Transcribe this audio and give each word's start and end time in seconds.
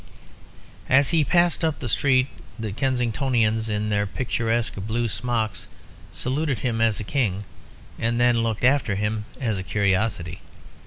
As 0.89 1.09
he 1.11 1.23
passed 1.23 1.63
up 1.63 1.77
the 1.77 1.87
street 1.87 2.25
the 2.57 2.71
Kensingtonians, 2.71 3.69
in 3.69 3.89
their 3.89 4.07
picturesque 4.07 4.73
blue 4.77 5.07
smocks, 5.07 5.67
saluted 6.11 6.61
him 6.61 6.81
as 6.81 6.99
a 6.99 7.03
King, 7.03 7.43
and 7.99 8.19
then 8.19 8.41
looked 8.41 8.63
after 8.63 8.95
him 8.95 9.25
as 9.39 9.59
a 9.59 9.63
curiosity. 9.63 10.41